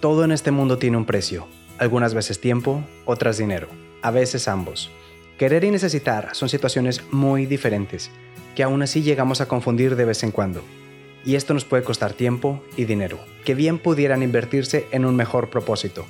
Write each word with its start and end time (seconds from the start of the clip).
Todo 0.00 0.24
en 0.24 0.32
este 0.32 0.50
mundo 0.50 0.78
tiene 0.78 0.96
un 0.96 1.04
precio. 1.04 1.46
Algunas 1.76 2.14
veces 2.14 2.40
tiempo, 2.40 2.82
otras 3.04 3.36
dinero. 3.36 3.68
A 4.00 4.10
veces 4.10 4.48
ambos. 4.48 4.90
Querer 5.38 5.62
y 5.64 5.70
necesitar 5.70 6.30
son 6.34 6.48
situaciones 6.48 7.04
muy 7.10 7.44
diferentes, 7.44 8.10
que 8.56 8.62
aún 8.62 8.80
así 8.80 9.02
llegamos 9.02 9.42
a 9.42 9.48
confundir 9.48 9.96
de 9.96 10.06
vez 10.06 10.22
en 10.22 10.30
cuando. 10.30 10.62
Y 11.22 11.34
esto 11.34 11.52
nos 11.52 11.66
puede 11.66 11.82
costar 11.82 12.14
tiempo 12.14 12.64
y 12.78 12.86
dinero, 12.86 13.18
que 13.44 13.54
bien 13.54 13.78
pudieran 13.78 14.22
invertirse 14.22 14.86
en 14.90 15.04
un 15.04 15.16
mejor 15.16 15.50
propósito. 15.50 16.06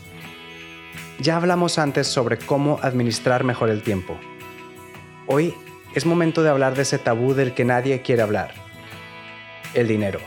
Ya 1.19 1.37
hablamos 1.37 1.77
antes 1.79 2.07
sobre 2.07 2.39
cómo 2.39 2.79
administrar 2.83 3.43
mejor 3.43 3.71
el 3.71 3.83
tiempo. 3.83 4.17
Hoy 5.27 5.53
es 5.97 6.07
momento 6.07 6.45
de 6.45 6.51
hablar 6.51 6.77
de 6.77 6.83
ese 6.83 6.99
tabú 6.99 7.35
del 7.35 7.55
que 7.55 7.65
nadie 7.65 8.03
quiere 8.03 8.23
hablar, 8.23 8.55
el 9.75 9.89
dinero. 9.89 10.21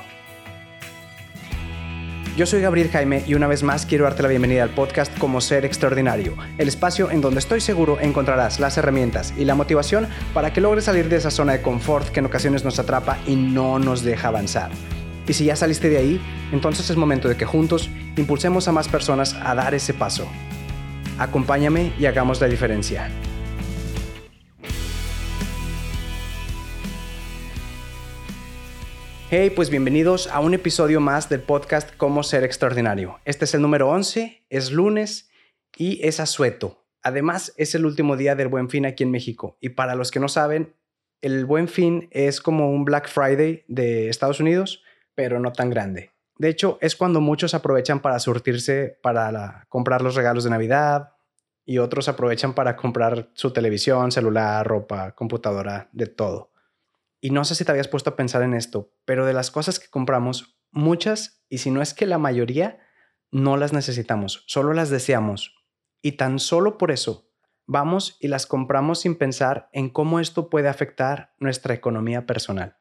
Yo 2.36 2.47
soy 2.47 2.61
Gabriel 2.61 2.89
Jaime 2.89 3.23
y 3.27 3.36
una 3.36 3.45
vez 3.45 3.61
más 3.61 3.86
quiero 3.86 4.05
darte 4.05 4.23
la 4.23 4.28
bienvenida 4.28 4.64
al 4.64 4.71
podcast 4.71 5.15
Como 5.19 5.39
Ser 5.39 5.65
Extraordinario, 5.65 6.33
el 6.57 6.68
espacio 6.68 7.11
en 7.11 7.21
donde 7.21 7.39
estoy 7.39 7.61
seguro 7.61 8.00
encontrarás 8.00 8.60
las 8.60 8.75
herramientas 8.75 9.36
y 9.37 9.46
la 9.46 9.54
motivación 9.54 10.07
para 10.33 10.51
que 10.51 10.60
logres 10.60 10.86
salir 10.86 11.10
de 11.10 11.18
esa 11.18 11.29
zona 11.29 11.54
de 11.54 11.61
confort 11.61 12.07
que 12.07 12.21
en 12.21 12.25
ocasiones 12.25 12.64
nos 12.64 12.79
atrapa 12.79 13.19
y 13.27 13.36
no 13.36 13.77
nos 13.77 14.01
deja 14.01 14.29
avanzar. 14.29 14.71
Y 15.27 15.33
si 15.33 15.46
ya 15.46 15.55
saliste 15.55 15.91
de 15.91 16.00
ahí, 16.00 16.21
entonces 16.51 16.89
es 16.89 16.97
momento 16.97 17.29
de 17.29 17.38
que 17.38 17.46
juntos 17.46 17.91
impulsemos 18.18 18.68
a 18.68 18.71
más 18.71 18.88
personas 18.88 19.36
a 19.36 19.54
dar 19.54 19.75
ese 19.75 19.93
paso. 19.93 20.27
Acompáñame 21.19 21.93
y 22.00 22.07
hagamos 22.07 22.41
la 22.41 22.47
diferencia. 22.47 23.11
Hey, 29.36 29.50
pues 29.50 29.71
bienvenidos 29.71 30.28
a 30.28 30.42
un 30.42 30.54
episodio 30.54 31.01
más 31.01 31.28
del 31.28 31.41
podcast 31.41 31.89
Cómo 31.97 32.22
ser 32.22 32.44
extraordinario. 32.44 33.19
Este 33.25 33.45
es 33.45 33.55
el 33.55 33.64
número 33.64 33.89
11, 33.89 34.45
es 34.47 34.72
lunes 34.72 35.31
y 35.75 35.99
es 36.08 36.19
asueto. 36.19 36.85
Además, 37.02 37.52
es 37.58 37.73
el 37.73 37.88
último 37.88 38.16
día 38.16 38.35
del 38.35 38.47
Buen 38.47 38.69
Fin 38.69 38.85
aquí 38.85 39.02
en 39.02 39.09
México. 39.09 39.58
Y 39.59 39.69
para 39.69 39.95
los 39.95 40.11
que 40.11 40.19
no 40.19 40.27
saben, 40.27 40.75
el 41.21 41.45
Buen 41.45 41.67
Fin 41.67 42.09
es 42.11 42.41
como 42.41 42.69
un 42.69 42.85
Black 42.85 43.09
Friday 43.09 43.66
de 43.67 44.08
Estados 44.08 44.39
Unidos, 44.39 44.83
pero 45.16 45.39
no 45.39 45.52
tan 45.52 45.71
grande. 45.71 46.11
De 46.38 46.49
hecho, 46.49 46.77
es 46.80 46.95
cuando 46.95 47.19
muchos 47.19 47.55
aprovechan 47.55 48.02
para 48.02 48.19
surtirse, 48.19 48.99
para 49.02 49.65
comprar 49.67 50.03
los 50.03 50.13
regalos 50.13 50.43
de 50.43 50.52
Navidad 50.52 51.13
y 51.65 51.80
otros 51.80 52.08
aprovechan 52.08 52.53
para 52.53 52.75
comprar 52.75 53.31
su 53.33 53.52
televisión, 53.52 54.11
celular, 54.11 54.63
ropa, 54.67 55.15
computadora, 55.15 55.89
de 55.91 56.05
todo. 56.05 56.52
Y 57.23 57.29
no 57.29 57.45
sé 57.45 57.55
si 57.55 57.63
te 57.63 57.71
habías 57.71 57.88
puesto 57.88 58.09
a 58.09 58.16
pensar 58.17 58.43
en 58.43 58.53
esto, 58.53 58.91
pero 59.05 59.25
de 59.25 59.31
las 59.31 59.49
cosas 59.49 59.79
que 59.79 59.88
compramos, 59.88 60.59
muchas, 60.71 61.41
y 61.47 61.59
si 61.59 61.71
no 61.71 61.81
es 61.81 61.93
que 61.93 62.05
la 62.05 62.17
mayoría, 62.17 62.80
no 63.31 63.55
las 63.55 63.71
necesitamos, 63.71 64.43
solo 64.45 64.73
las 64.73 64.89
deseamos. 64.89 65.55
Y 66.02 66.17
tan 66.17 66.38
solo 66.38 66.77
por 66.77 66.91
eso, 66.91 67.31
vamos 67.65 68.17
y 68.19 68.27
las 68.27 68.45
compramos 68.45 68.99
sin 68.99 69.15
pensar 69.15 69.69
en 69.71 69.89
cómo 69.89 70.19
esto 70.19 70.49
puede 70.49 70.67
afectar 70.67 71.33
nuestra 71.39 71.73
economía 71.73 72.25
personal. 72.25 72.75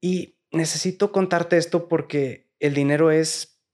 Y 0.00 0.38
necesito 0.52 1.10
contarte 1.10 1.56
esto 1.56 1.88
porque 1.88 2.52
el 2.60 2.74
dinero 2.74 3.10
es, 3.10 3.64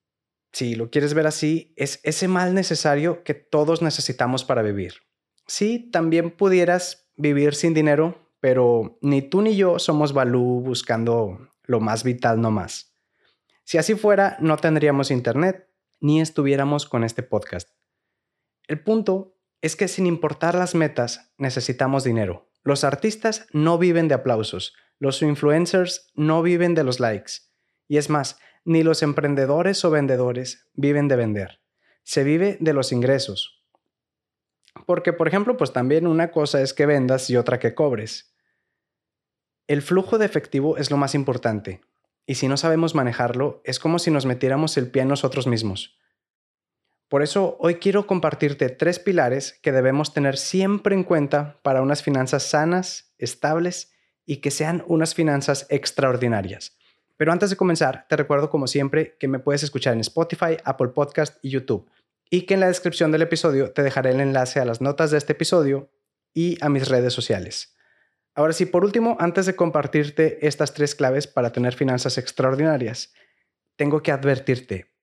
si 0.55 0.75
lo 0.75 0.89
quieres 0.89 1.12
ver 1.12 1.27
así, 1.27 1.75
es 1.77 2.00
ese 2.03 2.28
mal 2.28 2.55
necesario 2.55 3.25
que 3.25 3.34
todos 3.34 3.83
necesitamos 3.83 4.43
para 4.43 4.62
vivir. 4.62 4.95
Sí, 5.47 5.91
también 5.93 6.31
pudieras 6.31 7.12
vivir 7.15 7.55
sin 7.55 7.75
dinero, 7.75 8.28
pero 8.41 8.98
ni 9.00 9.22
tú 9.22 9.42
ni 9.42 9.56
yo 9.56 9.78
somos 9.78 10.12
Balú 10.12 10.61
buscando 10.61 11.50
lo 11.64 11.81
más 11.81 12.05
vital 12.05 12.41
nomás. 12.41 12.94
Si 13.64 13.78
así 13.78 13.94
fuera, 13.94 14.36
no 14.41 14.56
tendríamos 14.56 15.11
internet 15.11 15.69
ni 16.00 16.20
estuviéramos 16.20 16.86
con 16.86 17.05
este 17.05 17.22
podcast. 17.22 17.70
El 18.66 18.83
punto 18.83 19.36
es 19.61 19.77
que 19.77 19.89
sin 19.89 20.06
importar 20.06 20.55
las 20.55 20.75
metas, 20.75 21.33
necesitamos 21.36 22.05
dinero. 22.05 22.48
Los 22.62 22.84
artistas 22.84 23.47
no 23.53 23.78
viven 23.78 24.09
de 24.09 24.15
aplausos, 24.15 24.75
los 24.98 25.22
influencers 25.22 26.10
no 26.15 26.43
viven 26.43 26.75
de 26.75 26.84
los 26.84 27.00
likes. 27.00 27.32
Y 27.88 27.97
es 27.97 28.10
más, 28.10 28.38
ni 28.65 28.82
los 28.82 29.03
emprendedores 29.03 29.84
o 29.84 29.91
vendedores 29.91 30.69
viven 30.75 31.09
de 31.09 31.16
vender. 31.16 31.60
Se 32.03 32.25
vive 32.25 32.59
de 32.60 32.72
los 32.72 32.93
ingresos, 32.93 33.58
porque, 34.87 35.12
por 35.12 35.28
ejemplo, 35.28 35.56
pues 35.56 35.72
también 35.72 36.06
una 36.06 36.31
cosa 36.31 36.62
es 36.62 36.75
que 36.75 36.87
vendas 36.87 37.31
y 37.31 37.37
otra 37.37 37.59
que 37.59 37.75
cobres. 37.75 38.34
El 39.66 39.83
flujo 39.83 40.19
de 40.19 40.27
efectivo 40.27 40.77
es 40.77 40.91
lo 40.91 40.97
más 40.97 41.15
importante, 41.15 41.83
y 42.27 42.34
si 42.34 42.49
no 42.49 42.56
sabemos 42.56 42.94
manejarlo, 42.94 43.62
es 43.65 43.78
como 43.78 43.99
si 43.99 44.11
nos 44.11 44.27
metiéramos 44.27 44.77
el 44.77 44.91
pie 44.91 45.03
en 45.03 45.09
nosotros 45.09 45.47
mismos. 45.47 45.99
Por 47.09 47.22
eso 47.22 47.56
hoy 47.59 47.77
quiero 47.77 48.06
compartirte 48.06 48.69
tres 48.69 48.99
pilares 48.99 49.59
que 49.62 49.72
debemos 49.72 50.12
tener 50.12 50.37
siempre 50.37 50.95
en 50.95 51.05
cuenta 51.05 51.59
para 51.62 51.81
unas 51.81 52.03
finanzas 52.03 52.43
sanas, 52.43 53.15
estables 53.16 53.93
y 54.27 54.39
que 54.39 54.50
sean 54.50 54.84
unas 54.87 55.15
finanzas 55.15 55.66
extraordinarias. 55.71 56.77
Pero 57.16 57.33
antes 57.33 57.49
de 57.49 57.56
comenzar, 57.56 58.06
te 58.09 58.16
recuerdo 58.16 58.50
como 58.50 58.66
siempre 58.66 59.16
que 59.19 59.27
me 59.27 59.39
puedes 59.39 59.62
escuchar 59.62 59.95
en 59.95 60.00
Spotify, 60.00 60.59
Apple 60.65 60.89
Podcast 60.89 61.43
y 61.43 61.49
YouTube 61.49 61.91
y 62.31 62.43
que 62.43 62.55
en 62.55 62.61
la 62.61 62.69
descripción 62.69 63.11
del 63.11 63.22
episodio 63.22 63.72
te 63.72 63.83
dejaré 63.83 64.11
el 64.11 64.21
enlace 64.21 64.61
a 64.61 64.65
las 64.65 64.81
notas 64.81 65.11
de 65.11 65.19
este 65.19 65.33
episodio 65.33 65.91
y 66.34 66.62
a 66.62 66.69
mis 66.69 66.89
redes 66.89 67.12
sociales. 67.12 67.75
Ahora 68.34 68.53
sí, 68.53 68.66
por 68.66 68.84
último, 68.84 69.16
antes 69.19 69.47
de 69.47 69.56
compartirte 69.56 70.47
estas 70.47 70.75
tres 70.75 70.94
claves 70.94 71.27
para 71.27 71.50
tener 71.53 71.75
finanzas 71.75 72.19
extraordinarias, 72.19 73.12
tengo 73.77 74.03
que 74.03 74.12
advertirte 74.12 74.94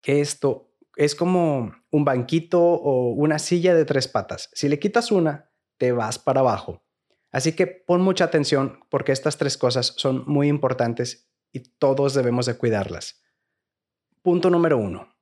que 0.00 0.20
esto 0.20 0.74
es 0.96 1.14
como 1.14 1.72
un 1.90 2.04
banquito 2.04 2.60
o 2.62 3.12
una 3.12 3.38
silla 3.38 3.74
de 3.74 3.84
tres 3.84 4.08
patas. 4.08 4.50
Si 4.52 4.68
le 4.68 4.78
quitas 4.78 5.12
una, 5.12 5.50
te 5.76 5.92
vas 5.92 6.18
para 6.18 6.40
abajo. 6.40 6.82
Así 7.30 7.52
que 7.52 7.66
pon 7.66 8.00
mucha 8.00 8.24
atención 8.24 8.80
porque 8.88 9.12
estas 9.12 9.36
tres 9.36 9.58
cosas 9.58 9.92
son 9.96 10.24
muy 10.26 10.48
importantes 10.48 11.28
y 11.52 11.60
todos 11.60 12.14
debemos 12.14 12.46
de 12.46 12.56
cuidarlas. 12.56 13.22
Punto 14.22 14.48
número 14.48 14.78
uno 14.78 15.15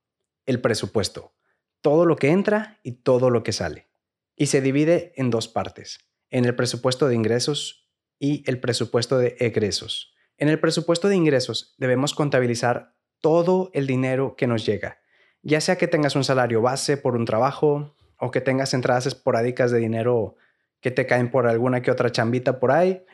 el 0.47 0.60
presupuesto, 0.60 1.34
todo 1.81 2.06
lo 2.06 2.16
que 2.16 2.31
entra 2.31 2.81
y 2.82 2.93
todo 2.93 3.31
lo 3.31 3.43
que 3.43 3.53
sale. 3.53 3.88
Y 4.37 4.47
se 4.47 4.60
divide 4.60 5.12
en 5.16 5.31
dos 5.31 5.49
partes, 5.49 6.00
en 6.31 6.44
el 6.44 6.55
presupuesto 6.55 7.09
de 7.09 7.15
ingresos 7.15 7.88
y 8.19 8.43
el 8.49 8.60
presupuesto 8.60 9.19
de 9.19 9.37
egresos. 9.38 10.15
En 10.37 10.49
el 10.49 10.59
presupuesto 10.59 11.09
de 11.09 11.16
ingresos 11.16 11.75
debemos 11.78 12.15
contabilizar 12.15 12.94
todo 13.21 13.71
el 13.72 13.87
dinero 13.87 14.34
que 14.37 14.47
nos 14.47 14.66
llega, 14.66 15.00
ya 15.43 15.60
sea 15.60 15.77
que 15.77 15.88
tengas 15.88 16.16
un 16.16 16.25
salario 16.25 16.60
base 16.62 16.97
por 16.97 17.16
un 17.16 17.25
trabajo 17.25 17.94
o 18.19 18.31
que 18.31 18.41
tengas 18.41 18.75
entradas 18.75 19.06
esporádicas 19.06 19.71
de 19.71 19.78
dinero 19.78 20.37
que 20.81 20.91
te 20.91 21.06
caen 21.06 21.31
por 21.31 21.47
alguna 21.47 21.83
que 21.83 21.91
otra 21.91 22.10
chambita 22.10 22.59
por 22.59 22.72
ahí. 22.72 23.04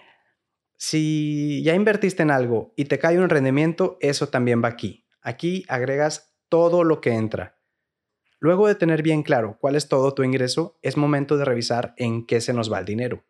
Si 0.76 1.62
ya 1.62 1.74
invertiste 1.74 2.22
en 2.22 2.30
algo 2.30 2.72
y 2.76 2.86
te 2.86 2.98
cae 2.98 3.18
un 3.18 3.28
rendimiento, 3.28 3.98
eso 4.00 4.28
también 4.28 4.62
va 4.64 4.68
aquí. 4.68 5.06
Aquí 5.20 5.64
agregas 5.68 6.29
todo 6.50 6.84
lo 6.84 7.00
que 7.00 7.14
entra. 7.14 7.58
Luego 8.38 8.66
de 8.66 8.74
tener 8.74 9.02
bien 9.02 9.22
claro 9.22 9.56
cuál 9.58 9.76
es 9.76 9.88
todo 9.88 10.12
tu 10.12 10.22
ingreso, 10.22 10.78
es 10.82 10.98
momento 10.98 11.38
de 11.38 11.46
revisar 11.46 11.94
en 11.96 12.26
qué 12.26 12.42
se 12.42 12.52
nos 12.52 12.70
va 12.70 12.78
el 12.78 12.84
dinero. 12.84 13.24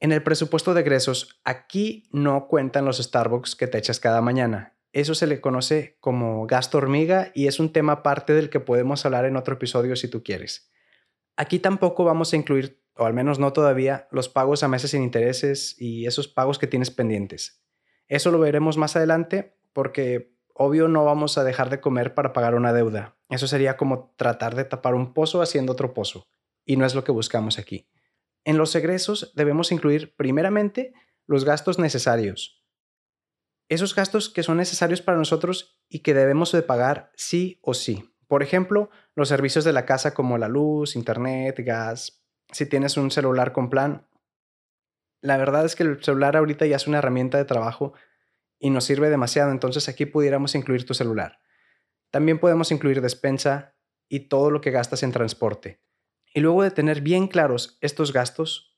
En 0.00 0.12
el 0.12 0.22
presupuesto 0.22 0.74
de 0.74 0.82
egresos, 0.82 1.40
aquí 1.44 2.08
no 2.12 2.46
cuentan 2.46 2.84
los 2.84 2.98
Starbucks 2.98 3.56
que 3.56 3.66
te 3.66 3.78
echas 3.78 4.00
cada 4.00 4.20
mañana. 4.20 4.76
Eso 4.92 5.14
se 5.14 5.26
le 5.26 5.40
conoce 5.40 5.96
como 6.00 6.46
gasto 6.46 6.78
hormiga 6.78 7.32
y 7.34 7.46
es 7.46 7.58
un 7.58 7.72
tema 7.72 7.94
aparte 7.94 8.34
del 8.34 8.50
que 8.50 8.60
podemos 8.60 9.06
hablar 9.06 9.24
en 9.24 9.36
otro 9.36 9.54
episodio 9.54 9.96
si 9.96 10.08
tú 10.08 10.22
quieres. 10.22 10.70
Aquí 11.36 11.58
tampoco 11.58 12.04
vamos 12.04 12.32
a 12.32 12.36
incluir, 12.36 12.82
o 12.96 13.06
al 13.06 13.14
menos 13.14 13.38
no 13.38 13.52
todavía, 13.52 14.08
los 14.10 14.28
pagos 14.28 14.62
a 14.62 14.68
meses 14.68 14.90
sin 14.90 15.02
intereses 15.02 15.74
y 15.80 16.06
esos 16.06 16.28
pagos 16.28 16.58
que 16.58 16.66
tienes 16.66 16.90
pendientes. 16.90 17.64
Eso 18.08 18.30
lo 18.30 18.38
veremos 18.38 18.76
más 18.76 18.96
adelante 18.96 19.56
porque 19.72 20.33
obvio 20.54 20.88
no 20.88 21.04
vamos 21.04 21.36
a 21.36 21.44
dejar 21.44 21.68
de 21.68 21.80
comer 21.80 22.14
para 22.14 22.32
pagar 22.32 22.54
una 22.54 22.72
deuda. 22.72 23.16
Eso 23.28 23.46
sería 23.46 23.76
como 23.76 24.14
tratar 24.16 24.54
de 24.54 24.64
tapar 24.64 24.94
un 24.94 25.12
pozo 25.12 25.42
haciendo 25.42 25.72
otro 25.72 25.92
pozo. 25.92 26.26
Y 26.64 26.76
no 26.76 26.86
es 26.86 26.94
lo 26.94 27.04
que 27.04 27.12
buscamos 27.12 27.58
aquí. 27.58 27.90
En 28.44 28.56
los 28.56 28.74
egresos 28.74 29.32
debemos 29.34 29.72
incluir 29.72 30.14
primeramente 30.16 30.94
los 31.26 31.44
gastos 31.44 31.78
necesarios. 31.78 32.62
Esos 33.68 33.94
gastos 33.94 34.28
que 34.28 34.42
son 34.42 34.58
necesarios 34.58 35.02
para 35.02 35.18
nosotros 35.18 35.80
y 35.88 36.00
que 36.00 36.14
debemos 36.14 36.52
de 36.52 36.62
pagar 36.62 37.10
sí 37.16 37.58
o 37.62 37.74
sí. 37.74 38.14
Por 38.28 38.42
ejemplo, 38.42 38.90
los 39.14 39.28
servicios 39.28 39.64
de 39.64 39.72
la 39.72 39.86
casa 39.86 40.14
como 40.14 40.38
la 40.38 40.48
luz, 40.48 40.96
internet, 40.96 41.56
gas. 41.64 42.22
Si 42.52 42.66
tienes 42.66 42.96
un 42.96 43.10
celular 43.10 43.52
con 43.52 43.70
plan. 43.70 44.06
La 45.20 45.38
verdad 45.38 45.64
es 45.64 45.74
que 45.74 45.82
el 45.82 46.02
celular 46.04 46.36
ahorita 46.36 46.66
ya 46.66 46.76
es 46.76 46.86
una 46.86 46.98
herramienta 46.98 47.38
de 47.38 47.46
trabajo 47.46 47.94
y 48.64 48.70
nos 48.70 48.84
sirve 48.84 49.10
demasiado, 49.10 49.50
entonces 49.50 49.90
aquí 49.90 50.06
pudiéramos 50.06 50.54
incluir 50.54 50.86
tu 50.86 50.94
celular. 50.94 51.38
También 52.10 52.38
podemos 52.38 52.72
incluir 52.72 53.02
despensa 53.02 53.74
y 54.08 54.20
todo 54.20 54.50
lo 54.50 54.62
que 54.62 54.70
gastas 54.70 55.02
en 55.02 55.12
transporte. 55.12 55.82
Y 56.32 56.40
luego 56.40 56.62
de 56.62 56.70
tener 56.70 57.02
bien 57.02 57.28
claros 57.28 57.76
estos 57.82 58.14
gastos, 58.14 58.74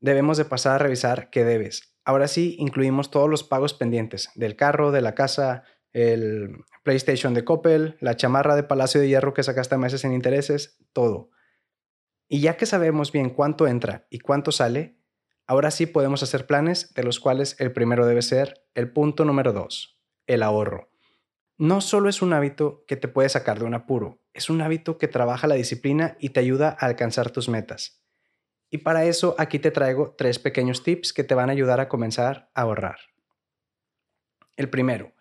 debemos 0.00 0.36
de 0.36 0.44
pasar 0.44 0.74
a 0.74 0.78
revisar 0.78 1.30
qué 1.30 1.42
debes. 1.42 1.96
Ahora 2.04 2.28
sí, 2.28 2.54
incluimos 2.58 3.10
todos 3.10 3.30
los 3.30 3.44
pagos 3.44 3.72
pendientes 3.72 4.28
del 4.34 4.56
carro, 4.56 4.92
de 4.92 5.00
la 5.00 5.14
casa, 5.14 5.64
el 5.94 6.58
PlayStation 6.82 7.32
de 7.32 7.46
Coppel, 7.46 7.96
la 7.98 8.18
chamarra 8.18 8.56
de 8.56 8.62
Palacio 8.62 9.00
de 9.00 9.08
Hierro 9.08 9.32
que 9.32 9.42
sacaste 9.42 9.78
meses 9.78 10.04
en 10.04 10.12
intereses, 10.12 10.76
todo. 10.92 11.30
Y 12.28 12.40
ya 12.42 12.58
que 12.58 12.66
sabemos 12.66 13.10
bien 13.10 13.30
cuánto 13.30 13.66
entra 13.66 14.06
y 14.10 14.18
cuánto 14.18 14.52
sale, 14.52 14.98
ahora 15.46 15.70
sí 15.70 15.86
podemos 15.86 16.22
hacer 16.22 16.46
planes 16.46 16.94
de 16.94 17.02
los 17.02 17.20
cuales 17.20 17.56
el 17.58 17.72
primero 17.72 18.06
debe 18.06 18.22
ser 18.22 18.66
el 18.74 18.92
punto 18.92 19.24
número 19.24 19.52
dos, 19.52 20.00
el 20.26 20.42
ahorro. 20.42 20.90
No 21.58 21.80
solo 21.80 22.08
es 22.08 22.22
un 22.22 22.32
hábito 22.32 22.84
que 22.86 22.96
te 22.96 23.08
puede 23.08 23.28
sacar 23.28 23.58
de 23.58 23.64
un 23.64 23.74
apuro, 23.74 24.22
es 24.32 24.50
un 24.50 24.62
hábito 24.62 24.98
que 24.98 25.08
trabaja 25.08 25.46
la 25.46 25.54
disciplina 25.54 26.16
y 26.18 26.30
te 26.30 26.40
ayuda 26.40 26.76
a 26.78 26.86
alcanzar 26.86 27.30
tus 27.30 27.48
metas. 27.48 28.02
Y 28.70 28.78
para 28.78 29.04
eso 29.04 29.34
aquí 29.38 29.58
te 29.58 29.70
traigo 29.70 30.14
tres 30.16 30.38
pequeños 30.38 30.82
tips 30.82 31.12
que 31.12 31.24
te 31.24 31.34
van 31.34 31.50
a 31.50 31.52
ayudar 31.52 31.78
a 31.80 31.88
comenzar 31.88 32.50
a 32.54 32.62
ahorrar. 32.62 32.98
El 34.56 34.70
primero, 34.70 35.12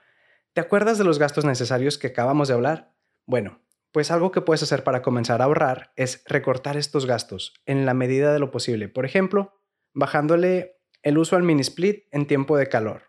¿te 0.53 0.61
acuerdas 0.61 0.97
de 0.97 1.03
los 1.03 1.19
gastos 1.19 1.45
necesarios 1.45 1.97
que 1.97 2.07
acabamos 2.07 2.47
de 2.47 2.53
hablar? 2.53 2.93
Bueno, 3.25 3.61
pues 3.91 4.09
algo 4.09 4.31
que 4.31 4.41
puedes 4.41 4.63
hacer 4.63 4.83
para 4.83 5.01
comenzar 5.01 5.41
a 5.41 5.45
ahorrar 5.45 5.91
es 5.97 6.23
recortar 6.27 6.77
estos 6.77 7.05
gastos 7.05 7.53
en 7.65 7.85
la 7.85 7.93
medida 7.93 8.31
de 8.31 8.39
lo 8.39 8.51
posible. 8.51 8.87
Por 8.87 9.05
ejemplo, 9.05 9.60
bajándole 9.93 10.77
el 11.03 11.17
uso 11.17 11.35
al 11.35 11.43
mini 11.43 11.61
split 11.61 12.05
en 12.11 12.27
tiempo 12.27 12.57
de 12.57 12.67
calor, 12.67 13.03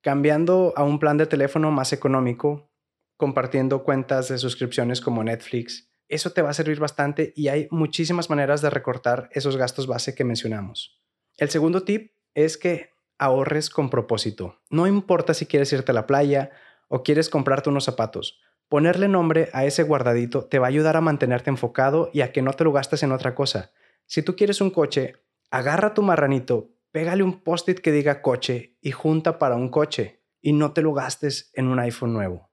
cambiando 0.00 0.72
a 0.76 0.84
un 0.84 0.98
plan 0.98 1.18
de 1.18 1.26
teléfono 1.26 1.70
más 1.70 1.92
económico, 1.92 2.70
compartiendo 3.16 3.84
cuentas 3.84 4.28
de 4.28 4.38
suscripciones 4.38 5.00
como 5.00 5.24
Netflix. 5.24 5.90
Eso 6.08 6.30
te 6.30 6.40
va 6.40 6.50
a 6.50 6.54
servir 6.54 6.80
bastante 6.80 7.32
y 7.36 7.48
hay 7.48 7.68
muchísimas 7.70 8.30
maneras 8.30 8.62
de 8.62 8.70
recortar 8.70 9.28
esos 9.32 9.56
gastos 9.56 9.86
base 9.86 10.14
que 10.14 10.24
mencionamos. 10.24 11.02
El 11.36 11.50
segundo 11.50 11.82
tip 11.82 12.12
es 12.34 12.56
que 12.56 12.90
ahorres 13.18 13.68
con 13.68 13.90
propósito. 13.90 14.60
No 14.70 14.86
importa 14.86 15.34
si 15.34 15.46
quieres 15.46 15.72
irte 15.72 15.92
a 15.92 15.94
la 15.94 16.06
playa 16.06 16.50
o 16.88 17.02
quieres 17.02 17.28
comprarte 17.28 17.68
unos 17.68 17.84
zapatos. 17.84 18.40
Ponerle 18.68 19.08
nombre 19.08 19.48
a 19.52 19.64
ese 19.64 19.82
guardadito 19.82 20.44
te 20.44 20.58
va 20.58 20.66
a 20.66 20.68
ayudar 20.68 20.96
a 20.96 21.00
mantenerte 21.00 21.50
enfocado 21.50 22.10
y 22.12 22.20
a 22.22 22.32
que 22.32 22.42
no 22.42 22.52
te 22.52 22.64
lo 22.64 22.72
gastes 22.72 23.02
en 23.02 23.12
otra 23.12 23.34
cosa. 23.34 23.72
Si 24.06 24.22
tú 24.22 24.36
quieres 24.36 24.60
un 24.60 24.70
coche, 24.70 25.16
agarra 25.50 25.94
tu 25.94 26.02
marranito, 26.02 26.74
pégale 26.92 27.22
un 27.22 27.42
post-it 27.42 27.80
que 27.80 27.92
diga 27.92 28.22
coche 28.22 28.76
y 28.80 28.92
junta 28.92 29.38
para 29.38 29.56
un 29.56 29.68
coche 29.68 30.24
y 30.40 30.52
no 30.52 30.72
te 30.72 30.82
lo 30.82 30.94
gastes 30.94 31.50
en 31.54 31.68
un 31.68 31.78
iPhone 31.78 32.12
nuevo. 32.12 32.50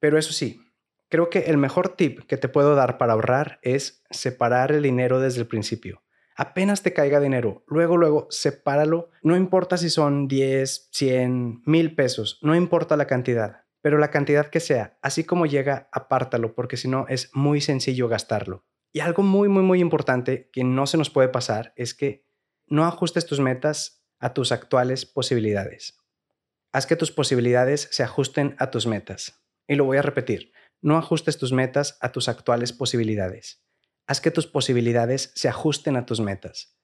Pero 0.00 0.18
eso 0.18 0.32
sí, 0.32 0.60
creo 1.08 1.30
que 1.30 1.40
el 1.40 1.56
mejor 1.56 1.90
tip 1.90 2.26
que 2.26 2.36
te 2.36 2.48
puedo 2.48 2.74
dar 2.74 2.98
para 2.98 3.14
ahorrar 3.14 3.58
es 3.62 4.02
separar 4.10 4.72
el 4.72 4.82
dinero 4.82 5.20
desde 5.20 5.40
el 5.40 5.46
principio. 5.46 6.02
Apenas 6.36 6.82
te 6.82 6.92
caiga 6.92 7.20
dinero, 7.20 7.64
luego, 7.68 7.96
luego, 7.96 8.26
sepáralo. 8.28 9.10
No 9.22 9.36
importa 9.36 9.76
si 9.76 9.88
son 9.88 10.26
10, 10.26 10.88
100, 10.92 11.62
mil 11.64 11.94
pesos, 11.94 12.40
no 12.42 12.56
importa 12.56 12.96
la 12.96 13.06
cantidad 13.06 13.64
pero 13.84 13.98
la 13.98 14.10
cantidad 14.10 14.46
que 14.46 14.60
sea, 14.60 14.96
así 15.02 15.24
como 15.24 15.44
llega, 15.44 15.90
apártalo, 15.92 16.54
porque 16.54 16.78
si 16.78 16.88
no 16.88 17.04
es 17.06 17.28
muy 17.34 17.60
sencillo 17.60 18.08
gastarlo. 18.08 18.64
Y 18.94 19.00
algo 19.00 19.24
muy, 19.24 19.48
muy, 19.48 19.64
muy 19.64 19.80
importante 19.80 20.48
que 20.52 20.62
no 20.62 20.86
se 20.86 20.96
nos 20.96 21.10
puede 21.10 21.28
pasar 21.28 21.72
es 21.74 21.94
que 21.94 22.24
no 22.68 22.84
ajustes 22.84 23.26
tus 23.26 23.40
metas 23.40 24.06
a 24.20 24.32
tus 24.34 24.52
actuales 24.52 25.04
posibilidades. 25.04 25.98
Haz 26.70 26.86
que 26.86 26.94
tus 26.94 27.10
posibilidades 27.10 27.88
se 27.90 28.04
ajusten 28.04 28.54
a 28.60 28.70
tus 28.70 28.86
metas. 28.86 29.44
Y 29.66 29.74
lo 29.74 29.84
voy 29.84 29.96
a 29.96 30.02
repetir, 30.02 30.52
no 30.80 30.96
ajustes 30.96 31.38
tus 31.38 31.52
metas 31.52 31.98
a 32.02 32.12
tus 32.12 32.28
actuales 32.28 32.72
posibilidades. 32.72 33.66
Haz 34.06 34.20
que 34.20 34.30
tus 34.30 34.46
posibilidades 34.46 35.32
se 35.34 35.48
ajusten 35.48 35.96
a 35.96 36.06
tus 36.06 36.20
metas. 36.20 36.78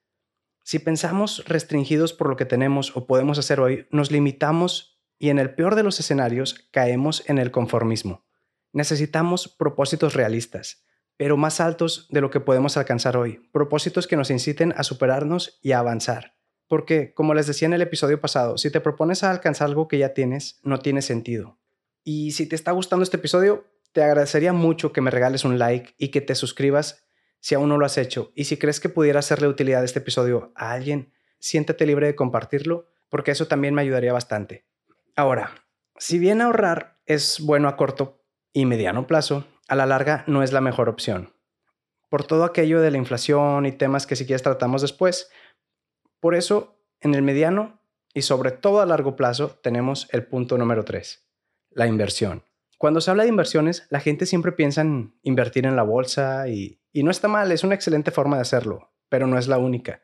Si 0.65 0.81
pensamos 0.81 1.45
restringidos 1.47 2.12
por 2.12 2.29
lo 2.29 2.35
que 2.35 2.45
tenemos 2.45 2.97
o 2.97 3.07
podemos 3.07 3.39
hacer 3.39 3.61
hoy, 3.61 3.87
nos 3.93 4.11
limitamos 4.11 5.01
y 5.17 5.29
en 5.29 5.39
el 5.39 5.55
peor 5.55 5.77
de 5.77 5.85
los 5.85 6.01
escenarios 6.01 6.55
caemos 6.73 7.23
en 7.29 7.39
el 7.39 7.53
conformismo. 7.53 8.27
Necesitamos 8.73 9.47
propósitos 9.47 10.15
realistas, 10.15 10.85
pero 11.21 11.37
más 11.37 11.61
altos 11.61 12.07
de 12.09 12.23
lo 12.23 12.31
que 12.31 12.41
podemos 12.41 12.79
alcanzar 12.79 13.15
hoy, 13.19 13.47
propósitos 13.53 14.07
que 14.07 14.17
nos 14.17 14.31
inciten 14.31 14.73
a 14.75 14.83
superarnos 14.83 15.59
y 15.61 15.73
a 15.73 15.79
avanzar. 15.79 16.39
Porque, 16.67 17.13
como 17.13 17.35
les 17.35 17.47
decía 17.47 17.67
en 17.67 17.75
el 17.75 17.83
episodio 17.83 18.23
pasado, 18.23 18.57
si 18.57 18.71
te 18.71 18.81
propones 18.81 19.23
a 19.23 19.31
alcanzar 19.31 19.69
algo 19.69 19.87
que 19.87 19.99
ya 19.99 20.15
tienes, 20.15 20.61
no 20.63 20.79
tiene 20.79 21.03
sentido. 21.03 21.59
Y 22.05 22.31
si 22.31 22.47
te 22.47 22.57
está 22.57 22.73
gustando 22.73 23.03
este 23.03 23.19
episodio, 23.19 23.67
te 23.93 24.03
agradecería 24.03 24.55
mucho 24.55 24.95
que 24.95 25.03
me 25.03 25.11
regales 25.11 25.45
un 25.45 25.59
like 25.59 25.95
y 25.99 26.09
que 26.09 26.23
te 26.23 26.35
suscribas 26.35 27.05
si 27.39 27.55
aún 27.55 27.69
no 27.69 27.77
lo 27.77 27.85
has 27.85 27.99
hecho. 27.99 28.33
Y 28.35 28.45
si 28.45 28.57
crees 28.57 28.81
que 28.81 28.89
pudiera 28.89 29.19
hacerle 29.19 29.47
utilidad 29.47 29.85
este 29.85 29.99
episodio 29.99 30.53
a 30.57 30.73
alguien, 30.73 31.13
siéntete 31.39 31.85
libre 31.85 32.07
de 32.07 32.17
compartirlo, 32.17 32.87
porque 33.11 33.33
eso 33.33 33.47
también 33.47 33.75
me 33.75 33.83
ayudaría 33.83 34.15
bastante. 34.15 34.65
Ahora, 35.17 35.53
si 35.99 36.19
bien 36.19 36.41
ahorrar 36.41 36.99
es 37.05 37.41
bueno 37.41 37.69
a 37.69 37.77
corto 37.77 38.25
y 38.55 38.65
mediano 38.65 39.07
plazo, 39.07 39.45
a 39.71 39.77
la 39.77 39.87
larga 39.87 40.25
no 40.27 40.43
es 40.43 40.53
la 40.53 40.61
mejor 40.61 40.89
opción. 40.89 41.33
Por 42.09 42.25
todo 42.25 42.43
aquello 42.43 42.81
de 42.81 42.91
la 42.91 42.99
inflación 42.99 43.67
y 43.67 43.73
temas 43.73 44.05
que 44.05 44.17
si 44.17 44.27
quieres 44.27 44.43
tratamos 44.43 44.83
después. 44.83 45.31
Por 46.19 46.35
eso, 46.35 46.77
en 47.01 47.15
el 47.15 47.23
mediano 47.23 47.81
y 48.13 48.23
sobre 48.23 48.51
todo 48.51 48.81
a 48.81 48.87
largo 48.87 49.15
plazo 49.15 49.61
tenemos 49.63 50.09
el 50.11 50.27
punto 50.27 50.59
número 50.59 50.85
3, 50.85 51.25
la 51.71 51.87
inversión. 51.87 52.43
Cuando 52.79 53.01
se 53.01 53.13
habla 53.13 53.23
de 53.23 53.29
inversiones, 53.29 53.87
la 53.91 54.01
gente 54.01 54.27
siempre 54.27 54.51
piensa 54.51 54.81
en 54.81 55.15
invertir 55.23 55.67
en 55.67 55.77
la 55.77 55.85
bolsa 55.85 56.49
y, 56.49 56.83
y 56.93 57.05
no 57.05 57.13
está 57.13 57.29
mal, 57.29 57.53
es 57.53 57.63
una 57.63 57.77
excelente 57.77 58.11
forma 58.11 58.37
de 58.37 58.43
hacerlo, 58.43 58.91
pero 59.09 59.29
no 59.29 59.39
es 59.39 59.47
la 59.47 59.59
única. 59.59 60.03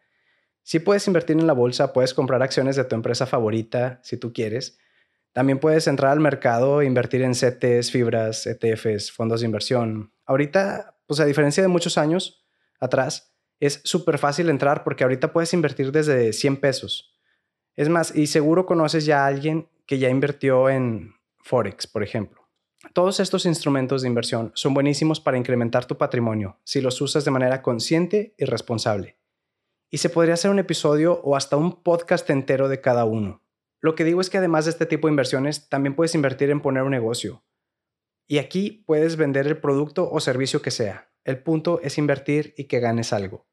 Si 0.62 0.78
puedes 0.78 1.08
invertir 1.08 1.38
en 1.38 1.48
la 1.48 1.54
bolsa, 1.54 1.92
puedes 1.92 2.14
comprar 2.14 2.40
acciones 2.40 2.76
de 2.76 2.84
tu 2.84 2.94
empresa 2.94 3.26
favorita 3.26 3.98
si 4.04 4.16
tú 4.16 4.32
quieres, 4.32 4.78
también 5.36 5.58
puedes 5.58 5.86
entrar 5.86 6.12
al 6.12 6.20
mercado 6.20 6.80
e 6.80 6.86
invertir 6.86 7.20
en 7.20 7.34
CTs, 7.34 7.90
fibras, 7.90 8.46
ETFs, 8.46 9.12
fondos 9.12 9.40
de 9.40 9.46
inversión. 9.46 10.10
Ahorita, 10.24 10.96
pues 11.06 11.20
a 11.20 11.26
diferencia 11.26 11.62
de 11.62 11.68
muchos 11.68 11.98
años 11.98 12.46
atrás, 12.80 13.36
es 13.60 13.82
súper 13.84 14.16
fácil 14.16 14.48
entrar 14.48 14.82
porque 14.82 15.04
ahorita 15.04 15.34
puedes 15.34 15.52
invertir 15.52 15.92
desde 15.92 16.32
100 16.32 16.56
pesos. 16.56 17.14
Es 17.74 17.90
más, 17.90 18.16
y 18.16 18.28
seguro 18.28 18.64
conoces 18.64 19.04
ya 19.04 19.24
a 19.24 19.26
alguien 19.26 19.68
que 19.84 19.98
ya 19.98 20.08
invirtió 20.08 20.70
en 20.70 21.12
Forex, 21.42 21.86
por 21.86 22.02
ejemplo. 22.02 22.48
Todos 22.94 23.20
estos 23.20 23.44
instrumentos 23.44 24.00
de 24.00 24.08
inversión 24.08 24.52
son 24.54 24.72
buenísimos 24.72 25.20
para 25.20 25.36
incrementar 25.36 25.84
tu 25.84 25.98
patrimonio 25.98 26.60
si 26.64 26.80
los 26.80 26.98
usas 27.02 27.26
de 27.26 27.30
manera 27.30 27.60
consciente 27.60 28.34
y 28.38 28.46
responsable. 28.46 29.18
Y 29.90 29.98
se 29.98 30.08
podría 30.08 30.32
hacer 30.32 30.50
un 30.50 30.60
episodio 30.60 31.20
o 31.22 31.36
hasta 31.36 31.58
un 31.58 31.82
podcast 31.82 32.30
entero 32.30 32.70
de 32.70 32.80
cada 32.80 33.04
uno. 33.04 33.42
Lo 33.80 33.94
que 33.94 34.04
digo 34.04 34.20
es 34.20 34.30
que 34.30 34.38
además 34.38 34.64
de 34.64 34.72
este 34.72 34.86
tipo 34.86 35.06
de 35.06 35.12
inversiones, 35.12 35.68
también 35.68 35.94
puedes 35.94 36.14
invertir 36.14 36.50
en 36.50 36.60
poner 36.60 36.82
un 36.82 36.90
negocio. 36.90 37.44
Y 38.26 38.38
aquí 38.38 38.84
puedes 38.86 39.16
vender 39.16 39.46
el 39.46 39.58
producto 39.58 40.10
o 40.10 40.20
servicio 40.20 40.62
que 40.62 40.70
sea. 40.70 41.12
El 41.24 41.42
punto 41.42 41.80
es 41.82 41.98
invertir 41.98 42.54
y 42.56 42.64
que 42.64 42.80
ganes 42.80 43.12
algo. 43.12 43.46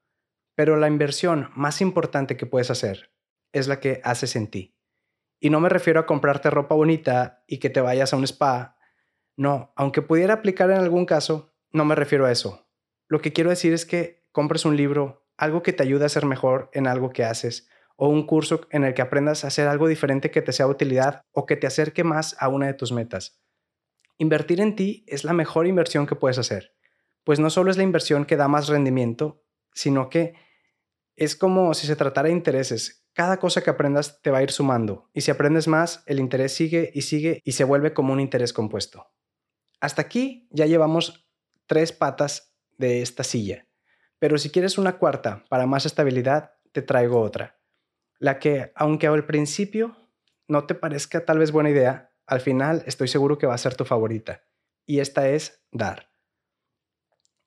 Pero 0.55 0.77
la 0.77 0.87
inversión 0.87 1.49
más 1.55 1.81
importante 1.81 2.37
que 2.37 2.45
puedes 2.45 2.71
hacer 2.71 3.11
es 3.51 3.67
la 3.67 3.79
que 3.79 4.01
haces 4.03 4.35
en 4.35 4.47
ti. 4.47 4.77
Y 5.39 5.49
no 5.49 5.59
me 5.59 5.69
refiero 5.69 5.99
a 5.99 6.05
comprarte 6.05 6.49
ropa 6.49 6.75
bonita 6.75 7.43
y 7.47 7.57
que 7.57 7.69
te 7.69 7.81
vayas 7.81 8.13
a 8.13 8.17
un 8.17 8.23
spa. 8.23 8.77
No, 9.35 9.73
aunque 9.75 10.01
pudiera 10.01 10.35
aplicar 10.35 10.71
en 10.71 10.77
algún 10.77 11.05
caso, 11.05 11.53
no 11.71 11.85
me 11.85 11.95
refiero 11.95 12.25
a 12.25 12.31
eso. 12.31 12.67
Lo 13.07 13.19
que 13.21 13.33
quiero 13.33 13.49
decir 13.49 13.73
es 13.73 13.85
que 13.85 14.25
compres 14.31 14.65
un 14.65 14.77
libro, 14.77 15.27
algo 15.37 15.61
que 15.61 15.73
te 15.73 15.83
ayude 15.83 16.05
a 16.05 16.09
ser 16.09 16.25
mejor 16.25 16.69
en 16.73 16.87
algo 16.87 17.11
que 17.11 17.25
haces, 17.25 17.67
o 17.95 18.09
un 18.09 18.25
curso 18.25 18.61
en 18.71 18.83
el 18.83 18.93
que 18.93 19.01
aprendas 19.01 19.43
a 19.43 19.47
hacer 19.47 19.67
algo 19.67 19.87
diferente 19.87 20.31
que 20.31 20.41
te 20.41 20.51
sea 20.51 20.65
de 20.65 20.71
utilidad 20.71 21.21
o 21.31 21.45
que 21.45 21.55
te 21.55 21.67
acerque 21.67 22.03
más 22.03 22.35
a 22.39 22.47
una 22.47 22.67
de 22.67 22.73
tus 22.73 22.91
metas. 22.91 23.39
Invertir 24.17 24.61
en 24.61 24.75
ti 24.75 25.03
es 25.07 25.23
la 25.23 25.33
mejor 25.33 25.67
inversión 25.67 26.05
que 26.05 26.15
puedes 26.15 26.37
hacer, 26.37 26.75
pues 27.23 27.39
no 27.39 27.49
solo 27.49 27.71
es 27.71 27.77
la 27.77 27.83
inversión 27.83 28.25
que 28.25 28.37
da 28.37 28.47
más 28.47 28.67
rendimiento, 28.67 29.43
sino 29.73 30.09
que 30.09 30.35
es 31.15 31.35
como 31.35 31.73
si 31.73 31.87
se 31.87 31.95
tratara 31.95 32.27
de 32.27 32.33
intereses. 32.33 33.05
Cada 33.13 33.37
cosa 33.37 33.61
que 33.61 33.69
aprendas 33.69 34.21
te 34.21 34.31
va 34.31 34.39
a 34.39 34.43
ir 34.43 34.51
sumando 34.51 35.09
y 35.13 35.21
si 35.21 35.31
aprendes 35.31 35.67
más, 35.67 36.03
el 36.07 36.19
interés 36.19 36.53
sigue 36.53 36.91
y 36.93 37.03
sigue 37.03 37.41
y 37.43 37.53
se 37.53 37.63
vuelve 37.63 37.93
como 37.93 38.13
un 38.13 38.19
interés 38.19 38.53
compuesto. 38.53 39.07
Hasta 39.79 40.01
aquí 40.01 40.47
ya 40.51 40.65
llevamos 40.65 41.27
tres 41.67 41.91
patas 41.91 42.55
de 42.77 43.01
esta 43.01 43.23
silla, 43.23 43.67
pero 44.17 44.37
si 44.37 44.49
quieres 44.49 44.77
una 44.77 44.97
cuarta 44.97 45.43
para 45.49 45.67
más 45.67 45.85
estabilidad, 45.85 46.53
te 46.71 46.81
traigo 46.81 47.21
otra 47.21 47.62
la 48.23 48.39
que, 48.39 48.71
aunque 48.75 49.07
al 49.07 49.25
principio 49.25 49.97
no 50.47 50.65
te 50.65 50.75
parezca 50.75 51.25
tal 51.25 51.39
vez 51.39 51.51
buena 51.51 51.69
idea, 51.69 52.13
al 52.25 52.39
final 52.39 52.81
estoy 52.85 53.09
seguro 53.09 53.37
que 53.37 53.47
va 53.47 53.53
a 53.53 53.57
ser 53.57 53.75
tu 53.75 53.83
favorita. 53.83 54.45
Y 54.85 55.01
esta 55.01 55.27
es 55.27 55.61
dar. 55.73 56.09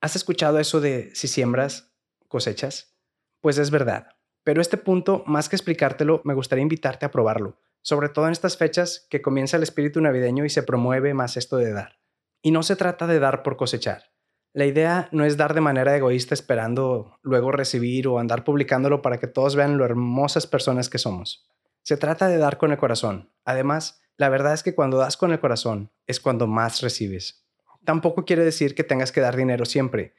¿Has 0.03 0.17
escuchado 0.17 0.59
eso 0.59 0.83
de 0.83 1.15
si 1.15 1.29
siembras, 1.29 1.97
cosechas? 2.29 2.95
Pues 3.41 3.57
es 3.57 3.71
verdad. 3.71 4.19
Pero 4.45 4.61
este 4.61 4.77
punto, 4.77 5.25
más 5.27 5.49
que 5.49 5.57
explicártelo, 5.57 6.21
me 6.25 6.35
gustaría 6.35 6.61
invitarte 6.61 7.07
a 7.07 7.11
probarlo, 7.11 7.59
sobre 7.81 8.11
todo 8.11 8.27
en 8.27 8.33
estas 8.33 8.59
fechas 8.59 9.07
que 9.09 9.23
comienza 9.23 9.57
el 9.57 9.63
espíritu 9.63 10.03
navideño 10.03 10.45
y 10.45 10.51
se 10.51 10.63
promueve 10.63 11.15
más 11.15 11.39
esto 11.39 11.57
de 11.57 11.73
dar. 11.73 12.01
Y 12.43 12.51
no 12.51 12.63
se 12.63 12.77
trata 12.77 13.07
de 13.07 13.19
dar 13.19 13.43
por 13.43 13.57
cosechar. 13.57 14.13
La 14.57 14.65
idea 14.65 15.11
no 15.13 15.27
es 15.27 15.37
dar 15.37 15.53
de 15.53 15.61
manera 15.61 15.95
egoísta 15.95 16.33
esperando 16.33 17.19
luego 17.21 17.53
recibir 17.53 18.09
o 18.09 18.19
andar 18.19 18.43
publicándolo 18.43 19.03
para 19.03 19.21
que 19.21 19.27
todos 19.27 19.55
vean 19.55 19.77
lo 19.77 19.85
hermosas 19.85 20.47
personas 20.47 20.89
que 20.89 20.97
somos. 20.97 21.47
Se 21.83 21.99
trata 21.99 22.27
de 22.27 22.39
dar 22.39 22.57
con 22.57 22.73
el 22.73 22.79
corazón. 22.79 23.31
Además, 23.45 24.01
La 24.17 24.31
verdad 24.31 24.55
es 24.55 24.63
que 24.63 24.75
cuando 24.75 24.97
das 24.97 25.19
con 25.19 25.31
el 25.31 25.41
corazón 25.41 25.93
es 26.07 26.21
cuando 26.21 26.47
más 26.47 26.81
recibes. 26.81 27.45
Tampoco 27.85 28.25
quiere 28.25 28.45
decir 28.45 28.75
que 28.75 28.83
tengas 28.83 29.13
que 29.13 29.21
dar 29.21 29.37
dinero 29.37 29.67
siempre. 29.67 30.15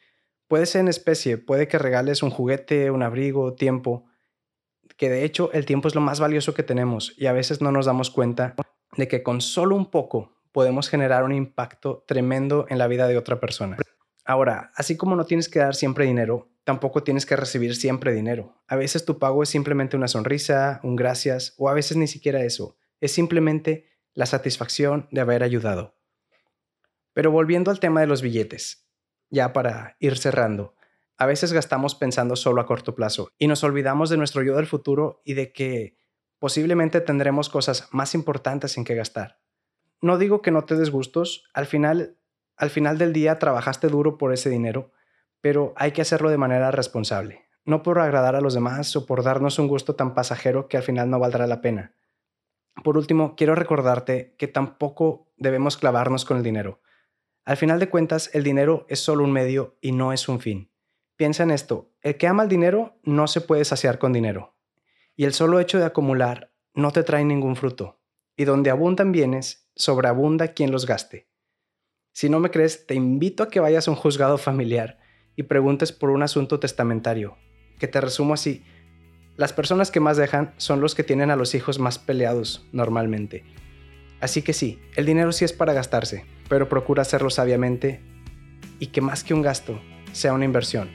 Puede 0.47 0.67
ser 0.67 0.81
en 0.81 0.87
especie, 0.87 1.39
puede 1.39 1.67
que 1.67 1.79
regales 1.79 2.21
un 2.21 2.29
juguete, 2.29 2.91
un 2.91 3.01
abrigo, 3.01 3.55
tiempo, 3.55 4.05
que 4.97 5.09
de 5.09 5.23
hecho 5.23 5.51
el 5.51 5.65
tiempo 5.65 5.87
es 5.87 5.95
lo 5.95 6.01
más 6.01 6.19
valioso 6.19 6.53
que 6.53 6.61
tenemos 6.61 7.15
y 7.17 7.25
a 7.25 7.33
veces 7.33 7.59
no 7.59 7.71
nos 7.71 7.87
damos 7.87 8.11
cuenta 8.11 8.53
de 8.97 9.07
que 9.07 9.23
con 9.23 9.41
solo 9.41 9.75
un 9.75 9.89
poco 9.89 10.37
podemos 10.51 10.89
generar 10.89 11.23
un 11.23 11.33
impacto 11.33 12.03
tremendo 12.07 12.67
en 12.69 12.77
la 12.77 12.85
vida 12.85 13.07
de 13.07 13.17
otra 13.17 13.39
persona. 13.39 13.77
Ahora, 14.27 14.73
así 14.75 14.97
como 14.97 15.15
no 15.15 15.25
tienes 15.25 15.47
que 15.47 15.59
dar 15.59 15.73
siempre 15.73 16.03
dinero, 16.03 16.49
tampoco 16.65 17.01
tienes 17.01 17.25
que 17.25 17.37
recibir 17.37 17.77
siempre 17.77 18.13
dinero. 18.13 18.61
A 18.67 18.75
veces 18.75 19.05
tu 19.05 19.19
pago 19.19 19.41
es 19.41 19.47
simplemente 19.47 19.95
una 19.95 20.09
sonrisa, 20.09 20.81
un 20.83 20.97
gracias, 20.97 21.53
o 21.57 21.69
a 21.69 21.73
veces 21.73 21.95
ni 21.95 22.07
siquiera 22.07 22.43
eso. 22.43 22.75
Es 22.99 23.13
simplemente 23.13 23.87
la 24.13 24.25
satisfacción 24.25 25.07
de 25.11 25.21
haber 25.21 25.43
ayudado. 25.43 25.95
Pero 27.13 27.31
volviendo 27.31 27.71
al 27.71 27.79
tema 27.79 28.01
de 28.01 28.07
los 28.07 28.21
billetes, 28.21 28.85
ya 29.29 29.53
para 29.53 29.95
ir 30.01 30.17
cerrando, 30.17 30.75
a 31.15 31.25
veces 31.25 31.53
gastamos 31.53 31.95
pensando 31.95 32.35
solo 32.35 32.59
a 32.59 32.65
corto 32.65 32.95
plazo 32.95 33.31
y 33.37 33.47
nos 33.47 33.63
olvidamos 33.63 34.09
de 34.09 34.17
nuestro 34.17 34.43
yo 34.43 34.57
del 34.57 34.67
futuro 34.67 35.21
y 35.23 35.35
de 35.35 35.53
que 35.53 35.95
posiblemente 36.37 36.99
tendremos 36.99 37.47
cosas 37.47 37.87
más 37.93 38.13
importantes 38.13 38.75
en 38.77 38.83
que 38.83 38.93
gastar. 38.93 39.39
No 40.01 40.17
digo 40.17 40.41
que 40.41 40.51
no 40.51 40.65
te 40.65 40.75
des 40.75 40.91
gustos, 40.91 41.45
al 41.53 41.65
final 41.65 42.16
al 42.57 42.69
final 42.71 42.97
del 42.97 43.13
día 43.13 43.39
trabajaste 43.39 43.87
duro 43.87 44.17
por 44.17 44.33
ese 44.33 44.49
dinero, 44.49 44.91
pero 45.41 45.73
hay 45.77 45.91
que 45.91 46.01
hacerlo 46.01 46.29
de 46.29 46.37
manera 46.37 46.71
responsable, 46.71 47.45
no 47.63 47.83
por 47.83 47.99
agradar 47.99 48.35
a 48.35 48.41
los 48.41 48.55
demás 48.55 48.95
o 48.95 49.05
por 49.05 49.23
darnos 49.23 49.59
un 49.59 49.67
gusto 49.67 49.95
tan 49.95 50.13
pasajero 50.13 50.67
que 50.67 50.77
al 50.77 50.83
final 50.83 51.09
no 51.09 51.19
valdrá 51.19 51.45
la 51.47 51.61
pena. 51.61 51.93
Por 52.83 52.97
último, 52.97 53.35
quiero 53.35 53.55
recordarte 53.55 54.35
que 54.37 54.47
tampoco 54.47 55.31
debemos 55.37 55.77
clavarnos 55.77 56.25
con 56.25 56.37
el 56.37 56.43
dinero. 56.43 56.81
Al 57.45 57.57
final 57.57 57.79
de 57.79 57.89
cuentas, 57.89 58.29
el 58.33 58.43
dinero 58.43 58.85
es 58.89 58.99
solo 58.99 59.23
un 59.23 59.31
medio 59.31 59.77
y 59.79 59.91
no 59.91 60.11
es 60.11 60.27
un 60.27 60.39
fin. 60.39 60.71
Piensa 61.15 61.43
en 61.43 61.51
esto, 61.51 61.91
el 62.01 62.17
que 62.17 62.27
ama 62.27 62.43
el 62.43 62.49
dinero 62.49 62.99
no 63.03 63.27
se 63.27 63.41
puede 63.41 63.65
saciar 63.65 63.99
con 63.99 64.13
dinero. 64.13 64.55
Y 65.15 65.25
el 65.25 65.33
solo 65.33 65.59
hecho 65.59 65.79
de 65.79 65.85
acumular 65.85 66.51
no 66.73 66.91
te 66.91 67.03
trae 67.03 67.23
ningún 67.23 67.55
fruto. 67.55 67.99
Y 68.35 68.45
donde 68.45 68.69
abundan 68.69 69.11
bienes, 69.11 69.67
sobreabunda 69.75 70.49
quien 70.49 70.71
los 70.71 70.85
gaste. 70.85 71.27
Si 72.17 72.29
no 72.29 72.39
me 72.39 72.49
crees, 72.49 72.87
te 72.87 72.95
invito 72.95 73.43
a 73.43 73.49
que 73.49 73.59
vayas 73.59 73.87
a 73.87 73.91
un 73.91 73.95
juzgado 73.95 74.39
familiar 74.39 74.97
y 75.35 75.43
preguntes 75.43 75.91
por 75.91 76.09
un 76.09 76.23
asunto 76.23 76.59
testamentario, 76.59 77.37
que 77.77 77.87
te 77.87 78.01
resumo 78.01 78.33
así. 78.33 78.63
Las 79.35 79.53
personas 79.53 79.91
que 79.91 79.99
más 79.99 80.17
dejan 80.17 80.55
son 80.57 80.81
los 80.81 80.95
que 80.95 81.03
tienen 81.03 81.29
a 81.29 81.35
los 81.35 81.53
hijos 81.53 81.77
más 81.77 81.99
peleados 81.99 82.65
normalmente. 82.71 83.43
Así 84.19 84.41
que 84.41 84.53
sí, 84.53 84.79
el 84.95 85.05
dinero 85.05 85.31
sí 85.31 85.45
es 85.45 85.53
para 85.53 85.73
gastarse, 85.73 86.25
pero 86.49 86.69
procura 86.69 87.03
hacerlo 87.03 87.29
sabiamente 87.29 88.01
y 88.79 88.87
que 88.87 89.01
más 89.01 89.23
que 89.23 89.35
un 89.35 89.43
gasto, 89.43 89.79
sea 90.11 90.33
una 90.33 90.45
inversión. 90.45 90.89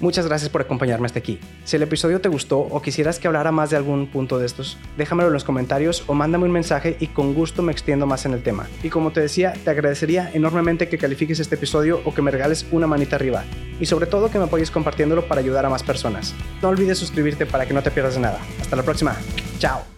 Muchas 0.00 0.26
gracias 0.26 0.48
por 0.48 0.60
acompañarme 0.60 1.06
hasta 1.06 1.18
aquí. 1.18 1.40
Si 1.64 1.76
el 1.76 1.82
episodio 1.82 2.20
te 2.20 2.28
gustó 2.28 2.60
o 2.60 2.80
quisieras 2.80 3.18
que 3.18 3.26
hablara 3.26 3.50
más 3.50 3.70
de 3.70 3.76
algún 3.76 4.06
punto 4.06 4.38
de 4.38 4.46
estos, 4.46 4.78
déjamelo 4.96 5.28
en 5.28 5.34
los 5.34 5.44
comentarios 5.44 6.04
o 6.06 6.14
mándame 6.14 6.44
un 6.44 6.52
mensaje 6.52 6.96
y 7.00 7.08
con 7.08 7.34
gusto 7.34 7.62
me 7.62 7.72
extiendo 7.72 8.06
más 8.06 8.24
en 8.24 8.32
el 8.32 8.42
tema. 8.42 8.68
Y 8.82 8.90
como 8.90 9.10
te 9.10 9.20
decía, 9.20 9.54
te 9.64 9.70
agradecería 9.70 10.30
enormemente 10.32 10.88
que 10.88 10.98
califiques 10.98 11.40
este 11.40 11.56
episodio 11.56 12.00
o 12.04 12.14
que 12.14 12.22
me 12.22 12.30
regales 12.30 12.66
una 12.70 12.86
manita 12.86 13.16
arriba. 13.16 13.44
Y 13.80 13.86
sobre 13.86 14.06
todo 14.06 14.30
que 14.30 14.38
me 14.38 14.44
apoyes 14.44 14.70
compartiéndolo 14.70 15.26
para 15.26 15.40
ayudar 15.40 15.66
a 15.66 15.70
más 15.70 15.82
personas. 15.82 16.34
No 16.62 16.68
olvides 16.68 16.98
suscribirte 16.98 17.46
para 17.46 17.66
que 17.66 17.74
no 17.74 17.82
te 17.82 17.90
pierdas 17.90 18.14
de 18.14 18.20
nada. 18.20 18.38
Hasta 18.60 18.76
la 18.76 18.82
próxima. 18.84 19.16
Chao. 19.58 19.97